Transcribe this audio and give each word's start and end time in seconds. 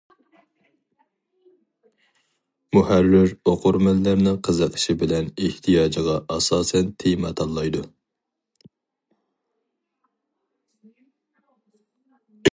مۇھەررىر 2.77 3.33
ئوقۇرمەنلەرنىڭ 3.51 4.39
قىزىقىشى 4.47 4.95
بىلەن 5.03 5.29
ئېھتىياجىغا 5.47 6.15
ئاساسەن 6.37 6.91
تېما 7.03 7.33
تاللايدۇ. 7.41 7.83